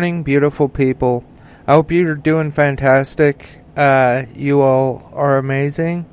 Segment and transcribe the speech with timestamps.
[0.00, 1.22] morning, beautiful people.
[1.66, 3.60] I hope you're doing fantastic.
[3.76, 6.08] Uh, you all are amazing.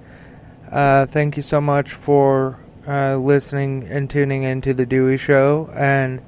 [0.69, 5.69] Uh, thank you so much for uh, listening and tuning into the Dewey Show.
[5.73, 6.21] And,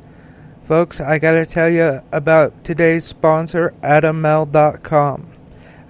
[0.63, 5.29] folks, I gotta tell you about today's sponsor, AdamMale.com.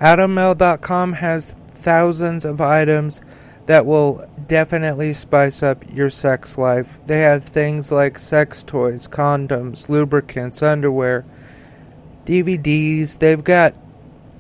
[0.02, 3.22] AdamMale.com has thousands of items
[3.68, 6.98] that will definitely spice up your sex life.
[7.06, 11.26] They have things like sex toys, condoms, lubricants, underwear,
[12.30, 13.18] DVDs.
[13.18, 13.76] They've got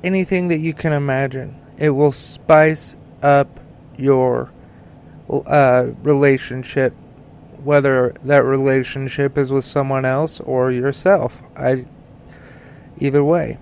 [0.03, 1.59] anything that you can imagine.
[1.77, 3.59] It will spice up
[3.97, 4.52] your
[5.30, 6.94] uh, relationship,
[7.63, 11.41] whether that relationship is with someone else or yourself.
[11.57, 11.85] I
[12.99, 13.57] either way.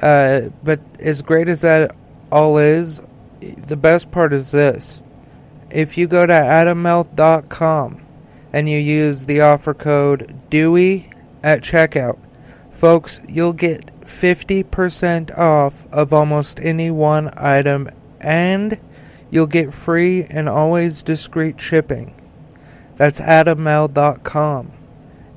[0.00, 1.96] Uh, but as great as that
[2.30, 3.00] all is,
[3.40, 5.00] the best part is this.
[5.70, 8.00] If you go to adammale.com
[8.52, 11.10] and you use the offer code DEWEY
[11.42, 12.18] at checkout,
[12.84, 17.88] folks, you'll get 50% off of almost any one item
[18.20, 18.78] and
[19.30, 22.14] you'll get free and always discreet shipping.
[22.96, 24.70] That's adammale.com.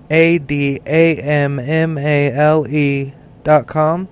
[0.09, 3.13] A D A M M A L E
[3.45, 3.73] dot.
[3.77, 4.09] And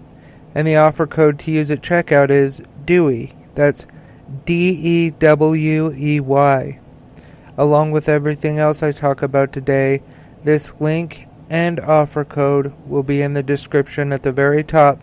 [0.66, 3.34] the offer code to use at checkout is DEWEY.
[3.54, 3.86] That's
[4.46, 6.80] D E W E Y.
[7.58, 10.02] Along with everything else I talk about today,
[10.46, 15.02] this link and offer code will be in the description at the very top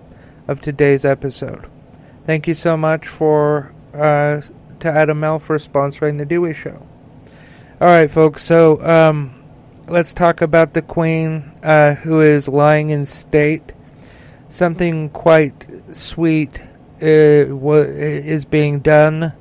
[0.49, 1.67] of today's episode.
[2.27, 4.41] Thank you so much for uh,
[4.81, 6.87] to Adam Male for sponsoring the Dewey Show.
[7.81, 8.43] All right, folks.
[8.43, 9.43] So um,
[9.89, 13.73] let's talk about the Queen, uh, who is lying in state.
[14.49, 16.61] Something quite sweet
[17.01, 19.33] uh, is being done.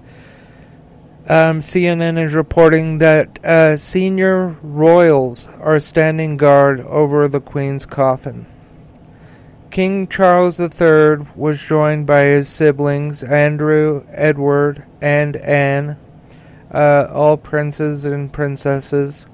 [1.28, 8.48] Um, CNN is reporting that uh, senior royals are standing guard over the Queen's coffin.
[9.70, 15.98] King Charles III was joined by his siblings Andrew, Edward, and Anne,
[16.74, 19.28] uh, all princes and princesses,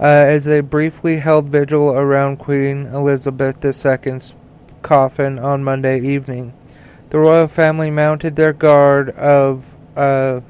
[0.00, 4.34] uh, as they briefly held vigil around Queen Elizabeth II's
[4.80, 6.54] coffin on Monday evening.
[7.10, 10.40] The royal family mounted their guard of uh,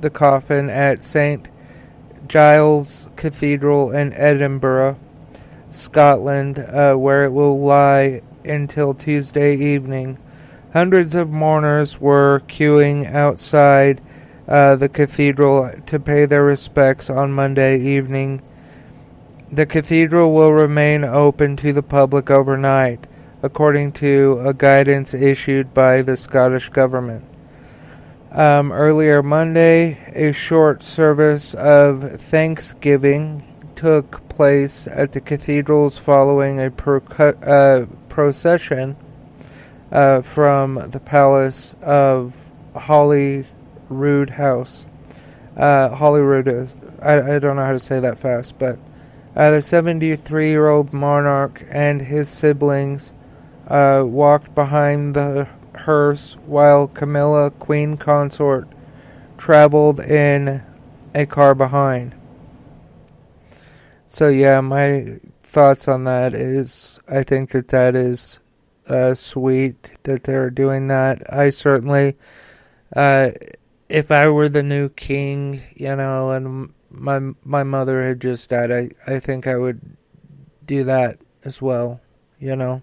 [0.00, 1.48] the coffin at St.
[2.26, 4.98] Giles Cathedral in Edinburgh,
[5.70, 10.18] Scotland, uh, where it will lie until Tuesday evening.
[10.72, 14.00] Hundreds of mourners were queuing outside
[14.46, 18.42] uh, the cathedral to pay their respects on Monday evening.
[19.50, 23.06] The cathedral will remain open to the public overnight
[23.42, 27.24] according to a guidance issued by the Scottish Government.
[28.30, 33.42] Um, earlier Monday, a short service of thanksgiving
[33.74, 38.96] took place at the cathedrals following a uh, procession
[39.90, 42.34] uh, from the palace of
[42.76, 44.84] Holyrood House.
[45.56, 48.78] Uh, Holyrood is, I, I don't know how to say that fast, but
[49.36, 53.14] uh, the 73 year old monarch and his siblings
[53.68, 58.68] uh, walked behind the hearse while Camilla, queen consort,
[59.36, 60.62] traveled in
[61.14, 62.14] a car behind.
[64.08, 68.38] So yeah, my thoughts on that is I think that that is
[68.88, 71.32] uh, sweet that they're doing that.
[71.32, 72.16] I certainly,
[72.96, 73.30] uh,
[73.88, 78.72] if I were the new king, you know, and my my mother had just died,
[78.72, 79.80] I I think I would
[80.64, 82.00] do that as well,
[82.38, 82.82] you know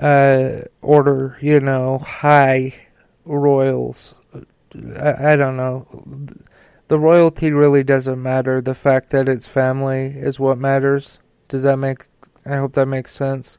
[0.00, 2.74] uh, order, you know, high
[3.24, 4.14] royals.
[4.74, 5.86] I, I don't know.
[6.88, 8.60] The royalty really doesn't matter.
[8.60, 11.18] The fact that it's family is what matters.
[11.48, 12.06] Does that make?
[12.44, 13.58] I hope that makes sense.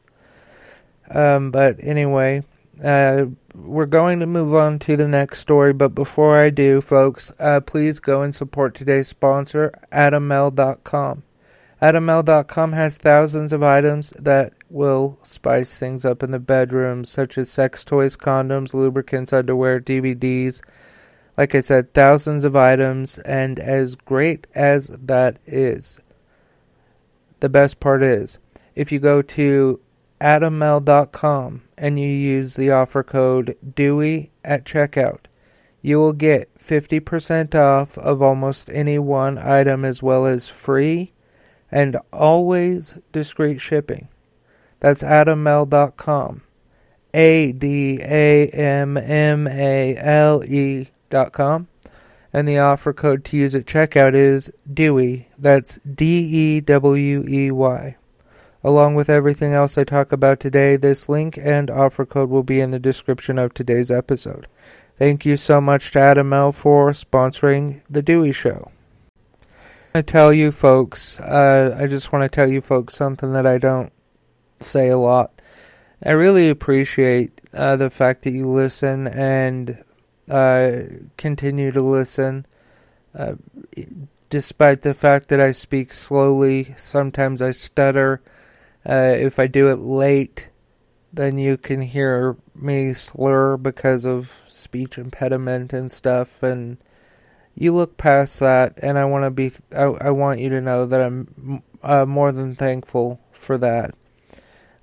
[1.09, 2.43] Um, but anyway,
[2.83, 5.73] uh, we're going to move on to the next story.
[5.73, 11.23] But before I do, folks, uh, please go and support today's sponsor, AdamMale.com.
[11.81, 17.49] AdamMale.com has thousands of items that will spice things up in the bedroom, such as
[17.49, 20.61] sex toys, condoms, lubricants, underwear, DVDs.
[21.37, 26.01] Like I said, thousands of items, and as great as that is,
[27.39, 28.39] the best part is
[28.75, 29.79] if you go to
[30.19, 35.25] adammale.com and you use the offer code DEWEY at checkout,
[35.81, 41.13] you will get 50% off of almost any one item as well as free
[41.71, 44.07] and always discreet shipping.
[44.79, 46.41] That's adammale.com.
[47.13, 51.67] A D A M M A L E dot com.
[52.33, 55.27] And the offer code to use at checkout is DEWEY.
[55.39, 57.95] That's D E W E Y.
[58.63, 62.59] Along with everything else I talk about today, this link and offer code will be
[62.59, 64.47] in the description of today's episode.
[64.97, 68.71] Thank you so much to Adam Male for sponsoring The Dewey Show.
[69.95, 73.57] I tell you folks, uh, I just want to tell you folks something that I
[73.57, 73.93] don't
[74.59, 75.31] say a lot.
[76.03, 79.83] I really appreciate uh, the fact that you listen and
[80.29, 80.71] uh,
[81.17, 82.45] continue to listen.
[83.17, 83.35] Uh,
[84.29, 88.21] despite the fact that I speak slowly, sometimes I stutter.
[88.87, 90.49] Uh, if I do it late,
[91.11, 96.43] then you can hear me slur because of speech impediment and stuff.
[96.43, 96.77] And
[97.55, 99.51] you look past that, and I want to be.
[99.75, 103.95] I, I, want you to know that I'm uh, more than thankful for that.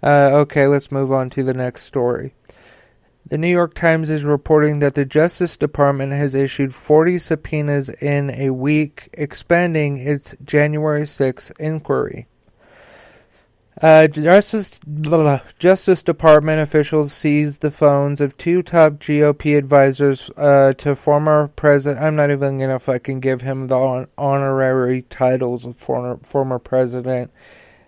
[0.05, 2.35] Uh, okay, let's move on to the next story.
[3.27, 8.29] The New York Times is reporting that the Justice Department has issued 40 subpoenas in
[8.29, 12.27] a week, expanding its January 6 inquiry.
[13.81, 20.75] Uh, Justice blah, Justice Department officials seized the phones of two top GOP advisors uh,
[20.75, 22.05] to former president.
[22.05, 27.33] I'm not even gonna fucking give him the honorary titles of former former president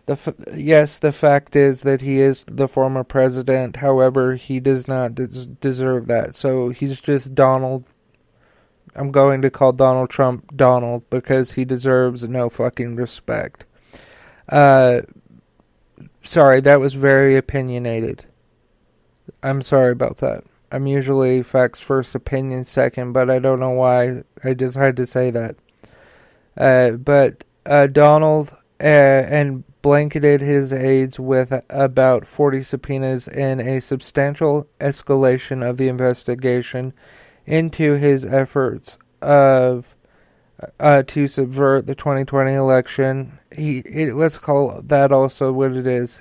[0.06, 3.76] the f- yes, the fact is that he is the former president.
[3.76, 6.34] However, he does not des- deserve that.
[6.34, 7.84] So he's just Donald.
[8.94, 13.66] I'm going to call Donald Trump Donald because he deserves no fucking respect.
[14.48, 15.02] Uh,
[16.22, 18.24] sorry, that was very opinionated.
[19.42, 20.44] I'm sorry about that.
[20.70, 25.06] I'm usually facts first, opinion second, but I don't know why I just had to
[25.06, 25.56] say that.
[26.56, 33.80] Uh, but uh, Donald uh, and blanketed his aides with about 40 subpoenas in a
[33.80, 36.92] substantial escalation of the investigation
[37.44, 39.94] into his efforts of
[40.80, 43.38] uh, to subvert the 2020 election.
[43.54, 46.20] He it, let's call that also what it is.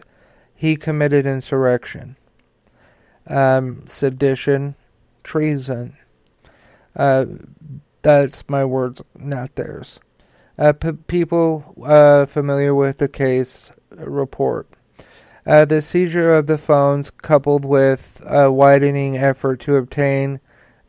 [0.53, 2.17] He committed insurrection,
[3.25, 4.75] um, sedition,
[5.23, 5.97] treason.
[6.95, 7.25] Uh,
[8.03, 9.99] that's my words, not theirs.
[10.57, 14.67] Uh, p- people uh, familiar with the case report.
[15.45, 20.39] Uh, the seizure of the phones, coupled with a widening effort to obtain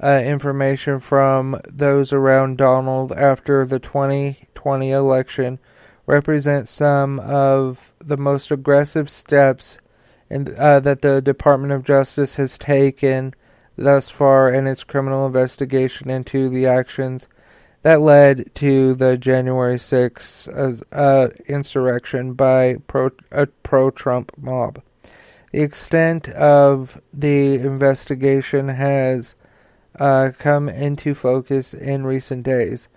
[0.03, 5.59] uh, information from those around Donald after the 2020 election,
[6.07, 9.79] represent some of the most aggressive steps
[10.31, 13.35] in, uh, that the Department of Justice has taken
[13.77, 17.29] thus far in its criminal investigation into the actions
[17.87, 24.83] that led to the January 6th uh, insurrection by pro, a pro Trump mob.
[25.53, 29.37] The extent of the investigation has
[30.01, 32.89] uh, come into focus in recent days,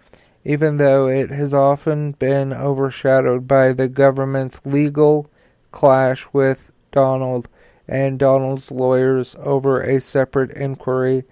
[0.44, 5.30] even though it has often been overshadowed by the government's legal
[5.70, 7.48] clash with Donald
[7.88, 11.26] and Donald's lawyers over a separate inquiry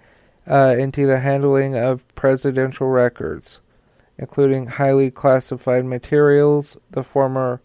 [0.48, 3.60] uh, into the handling of presidential records,
[4.16, 7.60] including highly classified materials the former,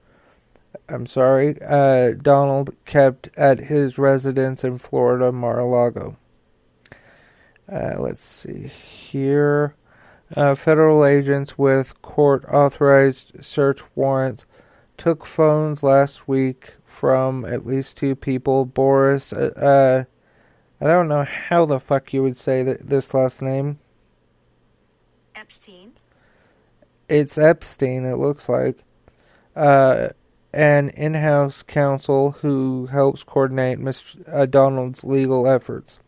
[0.89, 6.17] I'm sorry, uh, Donald kept at his residence in Florida, Mar-a-Lago.
[7.71, 9.75] Uh, let's see here.
[10.35, 14.45] Uh, federal agents with court authorized search warrants
[14.97, 18.65] took phones last week from at least two people.
[18.65, 20.12] Boris uh, uh
[20.81, 23.79] I don't know how the fuck you would say that this last name.
[25.35, 25.93] Epstein.
[27.07, 28.05] It's Epstein.
[28.05, 28.83] It looks like.
[29.55, 30.09] Uh,
[30.53, 34.23] an in-house counsel who helps coordinate Mr.
[34.31, 35.99] Uh, Donald's legal efforts,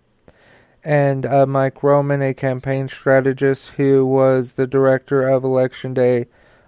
[0.84, 6.28] and uh, Mike Roman, a campaign strategist who was the director of election day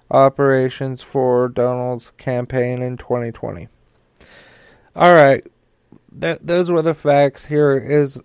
[0.10, 3.68] operations for Donald's campaign in 2020.
[4.96, 5.46] All right,
[6.14, 7.46] that those were the facts.
[7.46, 8.22] Here is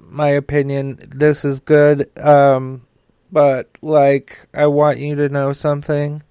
[0.00, 0.98] my opinion.
[1.08, 2.10] This is good.
[2.18, 2.86] Um,
[3.30, 6.22] but like I want you to know something.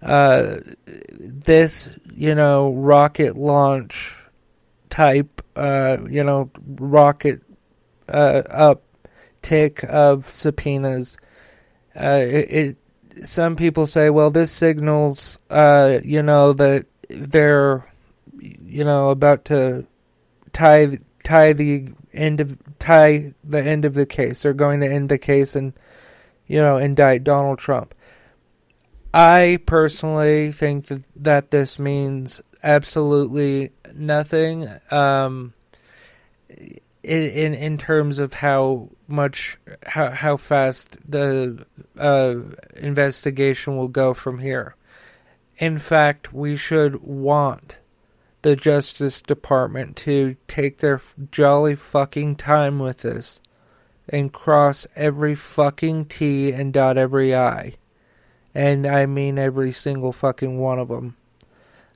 [0.00, 4.16] Uh, this, you know, rocket launch
[4.90, 7.40] type, uh, you know, rocket
[8.08, 8.42] uh,
[9.42, 11.16] uptick of subpoenas.
[11.94, 12.76] Uh, it, it,
[13.24, 17.86] some people say, well, this signals, uh, you know, that they're,
[18.40, 19.86] you know, about to
[20.52, 24.42] tie tie the end of tie the end of the case.
[24.42, 25.72] They're going to end the case and
[26.46, 27.94] you know indict Donald Trump.
[29.14, 35.52] I personally think that, that this means absolutely nothing um,
[37.02, 41.66] in in terms of how much how how fast the
[41.98, 42.36] uh,
[42.76, 44.76] investigation will go from here.
[45.58, 47.76] In fact, we should want
[48.42, 53.40] the Justice Department to take their jolly fucking time with this
[54.08, 57.74] and cross every fucking T and dot every I.
[58.54, 61.16] And I mean every single fucking one of them.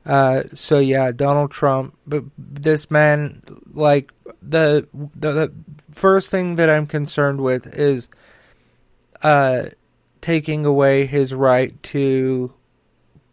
[0.07, 5.53] Uh, so yeah, Donald Trump, but this man, like the, the the
[5.91, 8.09] first thing that I'm concerned with is,
[9.23, 9.65] uh,
[10.21, 12.55] taking away his right to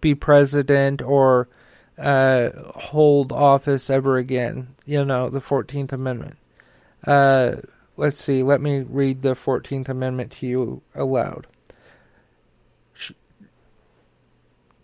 [0.01, 1.47] be president or
[1.97, 4.75] uh, hold office ever again.
[4.85, 6.37] You know, the 14th Amendment.
[7.05, 7.57] Uh,
[7.97, 11.47] let's see, let me read the 14th Amendment to you aloud.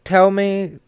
[0.04, 0.80] Tell me,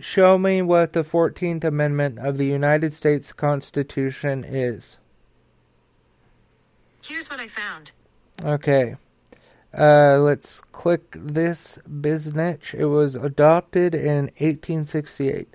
[0.00, 4.96] show me what the 14th Amendment of the United States Constitution is.
[7.04, 7.92] Here's what I found.
[8.42, 8.96] Okay.
[9.76, 12.72] Uh, let's click this biznitch.
[12.72, 15.48] It was adopted in 1868.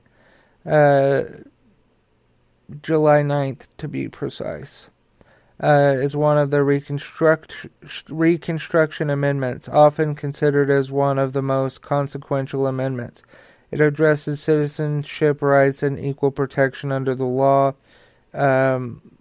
[0.64, 1.24] Uh,
[2.84, 4.90] July 9th, to be precise.
[5.62, 7.68] Uh, is one of the reconstruct,
[8.10, 13.24] Reconstruction Amendments, often considered as one of the most consequential amendments.
[13.72, 17.74] It addresses citizenship rights and equal protection under the law.
[18.34, 19.18] Um,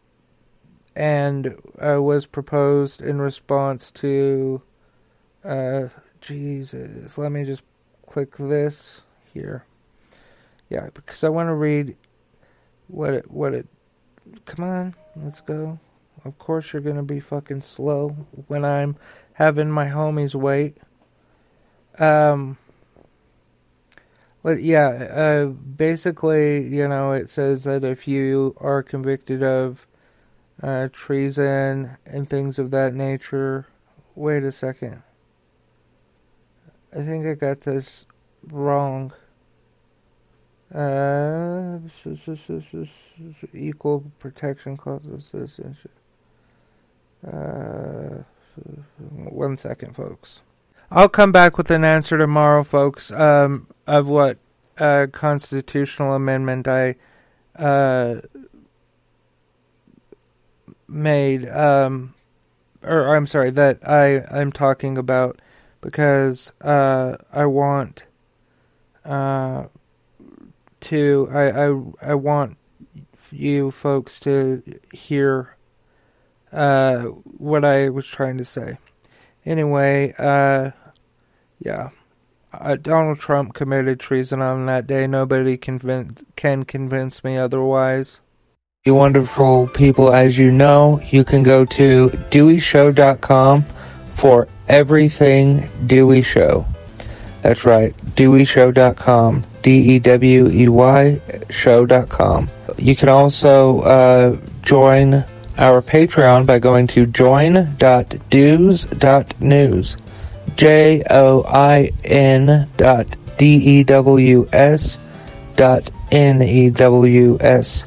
[0.95, 4.61] and uh, was proposed in response to
[5.45, 5.89] uh,
[6.21, 7.19] Jesus.
[7.19, 7.63] Let me just
[8.07, 9.01] click this
[9.33, 9.65] here.
[10.69, 11.97] Yeah, because I want to read
[12.89, 13.67] what it, what it.
[14.45, 15.79] Come on, let's go.
[16.25, 18.11] Of course, you're gonna be fucking slow
[18.47, 18.97] when I'm
[19.35, 20.77] having my homies wait.
[21.99, 22.59] Um.
[24.43, 29.87] But yeah, uh, basically, you know, it says that if you are convicted of
[30.63, 33.67] uh, treason and things of that nature,
[34.15, 35.03] wait a second.
[36.93, 38.07] I think I got this
[38.49, 39.13] wrong.
[40.75, 41.79] Uh,
[43.53, 45.35] equal protection clauses.
[47.27, 48.23] Uh,
[49.09, 50.41] one second, folks.
[50.91, 54.39] I'll come back with an answer tomorrow, folks, um, of what
[54.79, 56.97] uh, constitutional amendment I
[57.57, 58.21] uh,
[60.89, 62.15] made, um,
[62.83, 65.41] or I'm sorry, that I, I'm talking about
[65.81, 68.05] because uh, I want
[69.05, 69.67] uh,
[70.81, 72.57] to I, I I want
[73.31, 75.57] you folks to hear
[76.53, 78.79] uh, what I was trying to say.
[79.45, 80.71] Anyway, uh,
[81.59, 81.91] yeah.
[82.53, 85.07] Uh, Donald Trump committed treason on that day.
[85.07, 88.21] Nobody convince, can convince me otherwise.
[88.85, 93.67] You wonderful people, as you know, you can go to deweyshow.com
[94.15, 96.67] for everything Dewey Show.
[97.43, 99.45] That's right, deweyshow.com.
[99.63, 102.51] D E W E Y show.com.
[102.79, 105.25] You can also uh, join
[105.59, 109.97] our Patreon by going to join.dews.news.
[110.57, 114.99] J O I N dot D E W S
[115.57, 117.85] dot N E W S.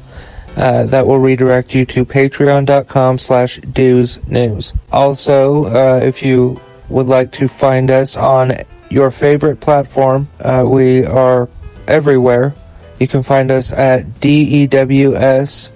[0.56, 4.72] Uh, that will redirect you to patreon.com slash dews news.
[4.92, 8.52] Also, uh, if you would like to find us on
[8.88, 11.48] your favorite platform, uh, we are
[11.88, 12.54] everywhere.
[13.00, 15.70] You can find us at dews.news.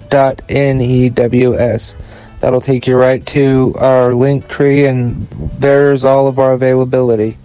[2.39, 5.27] That'll take you right to our link tree, and
[5.59, 7.37] there's all of our availability.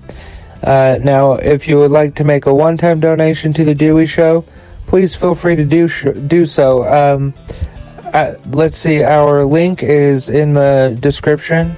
[0.63, 4.07] Uh, now, if you would like to make a one time donation to The Dewey
[4.07, 4.45] Show,
[4.95, 6.85] please feel free to do, sh- do so.
[6.87, 7.35] Um,
[8.13, 11.77] uh, let's see, our link is in the description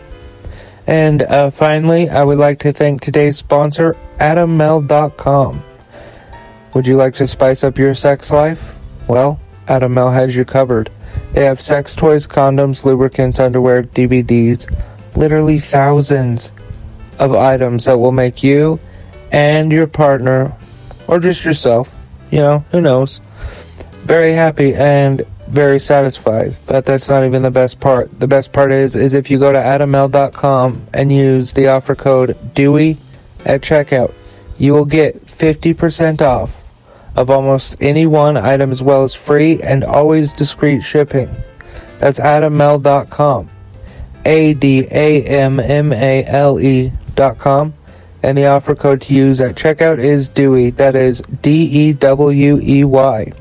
[0.86, 5.64] and uh, finally, I would like to thank today's sponsor, AdamMale.com.
[6.74, 8.74] Would you like to spice up your sex life?
[9.08, 10.90] Well, Adam Male has you covered.
[11.32, 14.70] They have sex toys, condoms, lubricants, underwear, DVDs,
[15.16, 16.52] literally thousands
[17.18, 18.78] of items that will make you
[19.32, 20.54] and your partner,
[21.08, 21.90] or just yourself,
[22.30, 23.20] you know, who knows,
[24.04, 26.56] very happy and very satisfied.
[26.66, 28.18] But that's not even the best part.
[28.18, 32.36] The best part is is if you go to adammale.com and use the offer code
[32.54, 32.98] DEWEY
[33.44, 34.12] at checkout,
[34.58, 36.62] you will get 50% off
[37.14, 41.34] of almost any one item as well as free and always discreet shipping.
[41.98, 43.50] That's adammale.com.
[44.24, 47.74] A D A M M A L E.com.
[48.26, 50.70] And the offer code to use at checkout is DEWEY.
[50.70, 53.32] That is D E W E Y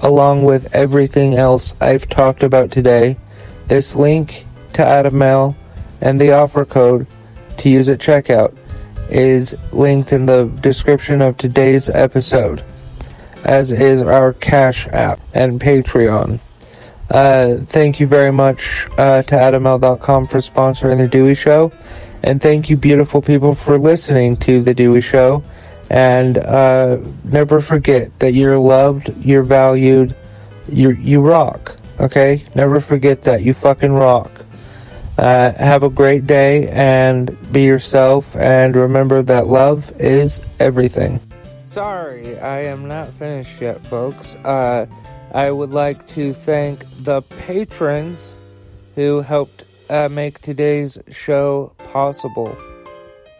[0.00, 3.16] along with everything else I've talked about today.
[3.68, 4.44] This link
[4.74, 5.56] to Adam Male
[6.02, 7.06] and the offer code
[7.56, 8.54] to use at checkout
[9.08, 12.62] is linked in the description of today's episode.
[13.44, 16.38] as is our Cash App and Patreon.
[17.10, 21.72] Uh, thank you very much uh, to AdamMale.com for sponsoring The Dewey Show.
[22.22, 25.42] And thank you, beautiful people, for listening to The Dewey Show.
[25.90, 30.14] And uh, never forget that you're loved, you're valued,
[30.68, 31.76] you you rock.
[31.98, 32.44] Okay?
[32.54, 33.42] Never forget that.
[33.42, 34.30] You fucking rock.
[35.16, 38.36] Uh, have a great day and be yourself.
[38.36, 41.20] And remember that love is everything.
[41.66, 44.36] Sorry, I am not finished yet, folks.
[44.36, 44.86] Uh,
[45.32, 48.32] I would like to thank the patrons
[48.94, 52.56] who helped uh, make today's show possible.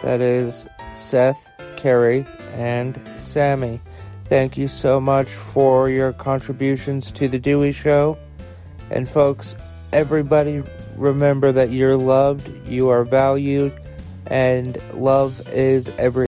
[0.02, 3.80] That is Seth, Carrie, and Sammy.
[4.26, 8.18] Thank you so much for your contributions to The Dewey Show.
[8.90, 9.56] And, folks,
[9.92, 10.62] everybody
[10.96, 13.72] remember that you're loved, you are valued,
[14.26, 16.26] and love is everything.